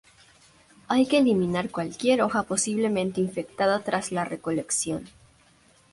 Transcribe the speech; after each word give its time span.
Hay 0.87 1.05
que 1.05 1.19
eliminar 1.19 1.69
cualquier 1.69 2.23
hoja 2.23 2.41
posiblemente 2.41 3.21
infectada 3.21 3.81
tras 3.83 4.11
la 4.11 4.25
recolección. 4.25 5.07